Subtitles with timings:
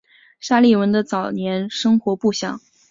[0.39, 2.59] 沙利文的早年生活不详。